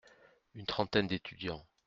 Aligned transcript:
Une 0.55 0.65
trentaine 0.65 1.05
d’étudiants. 1.05 1.63